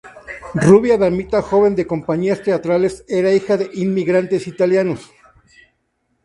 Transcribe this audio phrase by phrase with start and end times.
[0.55, 5.11] Rubia damita joven de compañías teatrales, era hija de inmigrantes italianos.